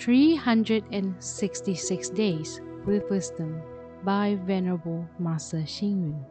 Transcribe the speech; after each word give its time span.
366 0.00 2.08
Days 2.16 2.64
with 2.86 3.04
Wisdom 3.10 3.60
by 4.02 4.38
Venerable 4.46 5.06
Master 5.18 5.58
Xing 5.58 6.08
Yun. 6.08 6.24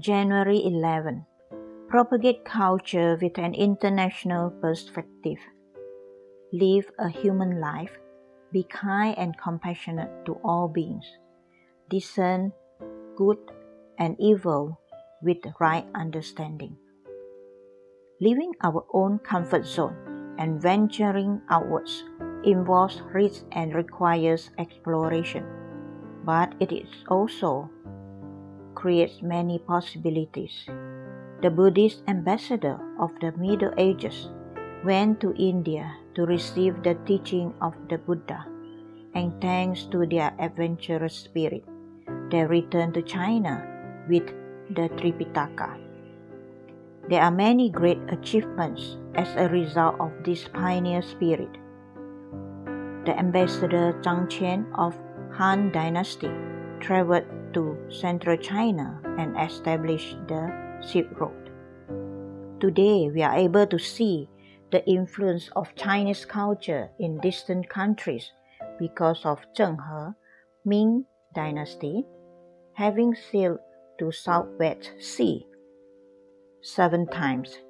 January 0.00 0.64
11. 0.64 1.26
Propagate 1.88 2.42
culture 2.46 3.18
with 3.20 3.36
an 3.36 3.52
international 3.52 4.48
perspective. 4.48 5.36
Live 6.54 6.90
a 6.98 7.10
human 7.10 7.60
life. 7.60 7.98
Be 8.50 8.62
kind 8.64 9.14
and 9.18 9.36
compassionate 9.36 10.24
to 10.24 10.40
all 10.42 10.68
beings. 10.68 11.04
Discern 11.90 12.54
good 13.14 13.36
and 13.98 14.16
evil 14.18 14.80
with 15.20 15.44
right 15.60 15.84
understanding. 15.94 16.78
Leaving 18.18 18.52
our 18.64 18.84
own 18.94 19.18
comfort 19.18 19.66
zone 19.66 19.92
and 20.38 20.60
venturing 20.60 21.42
outwards 21.50 22.04
involves 22.44 23.02
risk 23.12 23.44
and 23.52 23.74
requires 23.74 24.48
exploration, 24.56 25.44
but 26.24 26.54
it 26.58 26.72
is 26.72 26.88
also 27.08 27.68
creates 28.74 29.20
many 29.20 29.58
possibilities. 29.58 30.64
The 31.42 31.50
Buddhist 31.50 32.02
ambassador 32.08 32.80
of 32.98 33.12
the 33.20 33.32
Middle 33.36 33.72
Ages 33.76 34.30
went 34.82 35.20
to 35.20 35.36
India 35.36 35.92
to 36.14 36.24
receive 36.24 36.82
the 36.82 36.96
teaching 37.04 37.52
of 37.60 37.74
the 37.90 37.98
Buddha, 37.98 38.46
and 39.12 39.38
thanks 39.42 39.84
to 39.92 40.06
their 40.06 40.32
adventurous 40.38 41.14
spirit, 41.14 41.64
they 42.30 42.44
returned 42.46 42.94
to 42.94 43.02
China 43.02 43.60
with 44.08 44.24
the 44.72 44.88
Tripitaka. 44.96 45.85
There 47.08 47.22
are 47.22 47.30
many 47.30 47.70
great 47.70 48.02
achievements 48.08 48.96
as 49.14 49.28
a 49.36 49.48
result 49.48 49.94
of 50.00 50.10
this 50.24 50.48
pioneer 50.48 51.02
spirit. 51.02 51.54
The 53.06 53.14
ambassador 53.16 53.94
Zhang 54.02 54.26
Qian 54.26 54.66
of 54.74 54.98
Han 55.38 55.70
Dynasty 55.70 56.32
traveled 56.80 57.22
to 57.54 57.78
central 57.90 58.36
China 58.36 59.00
and 59.18 59.38
established 59.38 60.18
the 60.26 60.50
Silk 60.82 61.06
Road. 61.20 61.50
Today, 62.58 63.08
we 63.14 63.22
are 63.22 63.38
able 63.38 63.68
to 63.68 63.78
see 63.78 64.28
the 64.72 64.84
influence 64.90 65.48
of 65.54 65.76
Chinese 65.76 66.24
culture 66.24 66.90
in 66.98 67.20
distant 67.20 67.68
countries 67.68 68.32
because 68.80 69.24
of 69.24 69.38
Zheng 69.54 69.78
He, 69.78 70.12
Ming 70.64 71.04
Dynasty, 71.32 72.04
having 72.74 73.14
sailed 73.14 73.60
to 74.00 74.10
Southwest 74.10 74.90
Sea 74.98 75.46
seven 76.66 77.06
times. 77.06 77.60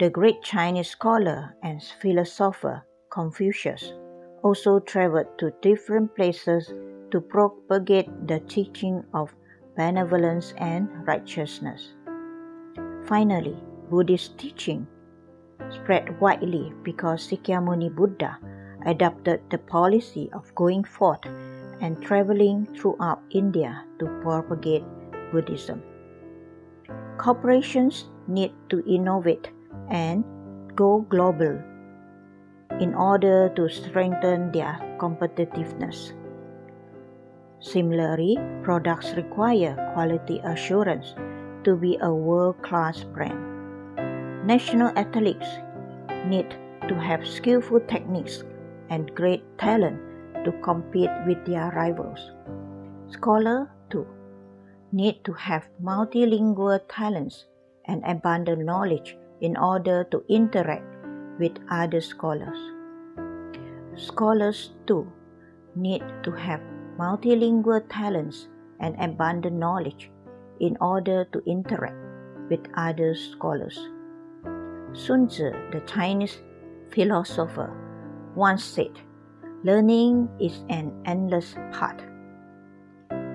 The 0.00 0.10
great 0.10 0.42
Chinese 0.42 0.90
scholar 0.90 1.54
and 1.62 1.80
philosopher 2.02 2.82
Confucius 3.10 3.92
also 4.42 4.80
traveled 4.80 5.38
to 5.38 5.52
different 5.62 6.14
places 6.16 6.72
to 7.12 7.20
propagate 7.20 8.10
the 8.26 8.40
teaching 8.40 9.04
of 9.14 9.34
benevolence 9.76 10.54
and 10.58 10.88
righteousness. 11.06 11.94
Finally, 13.06 13.56
Buddhist 13.90 14.36
teaching 14.38 14.86
spread 15.70 16.20
widely 16.20 16.72
because 16.82 17.28
Sakyamuni 17.28 17.94
Buddha 17.94 18.38
adopted 18.86 19.40
the 19.50 19.58
policy 19.58 20.28
of 20.32 20.52
going 20.54 20.82
forth 20.82 21.24
and 21.80 22.02
traveling 22.02 22.66
throughout 22.74 23.22
India 23.30 23.84
to 24.00 24.06
propagate 24.22 24.84
Buddhism. 25.32 25.82
Corporations 27.18 28.06
need 28.28 28.52
to 28.70 28.82
innovate 28.86 29.50
and 29.90 30.24
go 30.76 31.00
global 31.10 31.58
in 32.78 32.94
order 32.94 33.48
to 33.56 33.68
strengthen 33.68 34.52
their 34.52 34.78
competitiveness. 34.98 36.12
Similarly, 37.58 38.38
products 38.62 39.14
require 39.16 39.74
quality 39.94 40.38
assurance 40.44 41.14
to 41.64 41.74
be 41.74 41.98
a 42.00 42.12
world 42.14 42.62
class 42.62 43.02
brand. 43.02 44.46
National 44.46 44.96
athletes 44.96 45.48
need 46.26 46.54
to 46.86 46.94
have 46.94 47.26
skillful 47.26 47.80
techniques 47.80 48.44
and 48.90 49.12
great 49.16 49.42
talent 49.58 49.98
to 50.44 50.52
compete 50.62 51.10
with 51.26 51.44
their 51.44 51.72
rivals. 51.74 52.30
Scholars, 53.10 53.66
too, 53.90 54.06
need 54.92 55.24
to 55.24 55.32
have 55.32 55.68
multilingual 55.82 56.80
talents 56.88 57.46
and 57.86 58.02
abundant 58.04 58.64
knowledge 58.64 59.16
in 59.40 59.56
order 59.56 60.04
to 60.04 60.24
interact 60.28 60.84
with 61.38 61.52
other 61.70 62.00
scholars. 62.00 62.58
Scholars, 63.96 64.70
too, 64.86 65.10
need 65.74 66.02
to 66.22 66.30
have 66.32 66.60
multilingual 66.98 67.82
talents 67.88 68.48
and 68.80 68.96
abundant 69.00 69.56
knowledge 69.56 70.10
in 70.60 70.76
order 70.80 71.24
to 71.32 71.42
interact 71.46 71.96
with 72.50 72.60
other 72.76 73.14
scholars. 73.14 73.78
Sun 74.92 75.28
Tzu, 75.28 75.52
the 75.70 75.82
Chinese 75.86 76.40
philosopher, 76.90 77.70
once 78.34 78.64
said, 78.64 78.92
Learning 79.64 80.28
is 80.40 80.62
an 80.70 80.92
endless 81.04 81.54
path. 81.72 82.00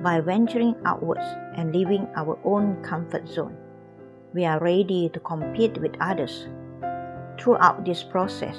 By 0.03 0.19
venturing 0.19 0.75
outwards 0.83 1.23
and 1.55 1.73
leaving 1.73 2.09
our 2.17 2.37
own 2.43 2.83
comfort 2.83 3.25
zone, 3.25 3.55
we 4.33 4.43
are 4.43 4.59
ready 4.59 5.07
to 5.07 5.19
compete 5.21 5.79
with 5.79 5.95
others. 6.01 6.45
Throughout 7.39 7.85
this 7.85 8.03
process, 8.03 8.57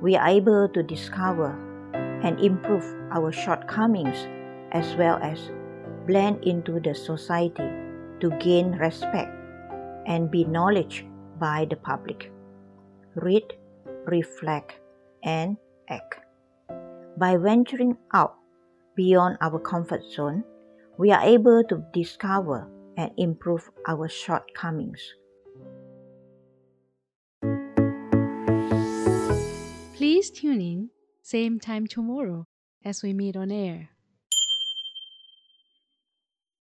we 0.00 0.14
are 0.14 0.28
able 0.28 0.68
to 0.68 0.84
discover 0.84 1.50
and 2.22 2.38
improve 2.38 2.86
our 3.10 3.32
shortcomings 3.32 4.28
as 4.70 4.94
well 4.94 5.18
as 5.20 5.50
blend 6.06 6.44
into 6.44 6.78
the 6.78 6.94
society 6.94 7.66
to 8.20 8.30
gain 8.38 8.78
respect 8.78 9.34
and 10.06 10.30
be 10.30 10.44
knowledge 10.44 11.04
by 11.40 11.66
the 11.68 11.76
public. 11.76 12.30
Read, 13.16 13.42
reflect, 14.06 14.78
and 15.24 15.56
act. 15.90 16.20
By 17.18 17.36
venturing 17.36 17.98
out 18.12 18.36
beyond 18.94 19.38
our 19.40 19.58
comfort 19.58 20.04
zone, 20.08 20.44
we 20.96 21.10
are 21.10 21.22
able 21.22 21.64
to 21.64 21.84
discover 21.92 22.68
and 22.96 23.10
improve 23.16 23.70
our 23.86 24.08
shortcomings. 24.08 25.00
Please 29.96 30.30
tune 30.30 30.60
in, 30.60 30.90
same 31.22 31.58
time 31.58 31.86
tomorrow 31.86 32.46
as 32.84 33.02
we 33.02 33.12
meet 33.12 33.36
on 33.36 33.50
air. 33.50 33.90